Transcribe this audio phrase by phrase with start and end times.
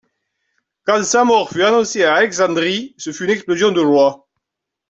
[0.83, 4.27] Quand sa mort fut annoncée à Alexandrie, ce fut une explosion de joie.